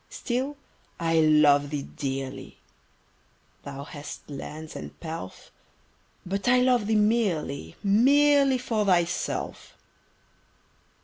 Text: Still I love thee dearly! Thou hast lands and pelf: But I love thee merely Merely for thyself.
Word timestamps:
Still 0.09 0.57
I 0.99 1.19
love 1.19 1.69
thee 1.69 1.83
dearly! 1.83 2.57
Thou 3.61 3.83
hast 3.83 4.27
lands 4.27 4.75
and 4.75 4.99
pelf: 4.99 5.51
But 6.25 6.47
I 6.47 6.57
love 6.59 6.87
thee 6.87 6.95
merely 6.95 7.75
Merely 7.83 8.57
for 8.57 8.83
thyself. 8.83 9.77